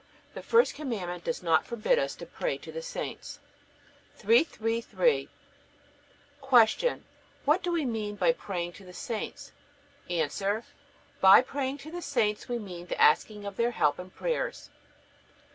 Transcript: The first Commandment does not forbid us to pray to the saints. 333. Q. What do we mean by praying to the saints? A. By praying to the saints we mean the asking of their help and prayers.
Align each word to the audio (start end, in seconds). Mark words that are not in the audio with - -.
The 0.33 0.41
first 0.41 0.73
Commandment 0.73 1.23
does 1.25 1.43
not 1.43 1.63
forbid 1.63 1.99
us 1.99 2.15
to 2.15 2.25
pray 2.25 2.57
to 2.57 2.71
the 2.71 2.81
saints. 2.81 3.37
333. 4.15 5.29
Q. 6.49 7.03
What 7.45 7.61
do 7.61 7.71
we 7.71 7.85
mean 7.85 8.15
by 8.15 8.33
praying 8.33 8.73
to 8.73 8.83
the 8.83 8.93
saints? 8.95 9.51
A. 10.09 10.27
By 11.21 11.41
praying 11.43 11.77
to 11.85 11.91
the 11.91 12.01
saints 12.01 12.49
we 12.49 12.57
mean 12.57 12.87
the 12.87 12.99
asking 12.99 13.45
of 13.45 13.57
their 13.57 13.69
help 13.77 13.99
and 13.99 14.11
prayers. 14.11 14.71